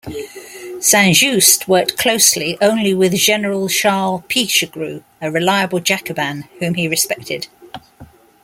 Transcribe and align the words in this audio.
Saint-Just 0.79 1.67
worked 1.67 1.95
closely 1.95 2.57
only 2.59 2.91
with 2.91 3.13
General 3.15 3.69
Charles 3.69 4.23
Pichegru, 4.29 5.03
a 5.21 5.29
reliable 5.29 5.79
Jacobin 5.79 6.45
whom 6.57 6.73
he 6.73 6.87
respected. 6.87 7.45